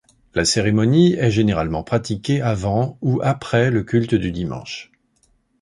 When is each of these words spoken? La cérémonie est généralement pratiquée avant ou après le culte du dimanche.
La 0.33 0.45
cérémonie 0.45 1.13
est 1.13 1.29
généralement 1.29 1.83
pratiquée 1.83 2.41
avant 2.41 2.97
ou 3.03 3.19
après 3.21 3.69
le 3.69 3.83
culte 3.83 4.15
du 4.15 4.31
dimanche. 4.31 4.91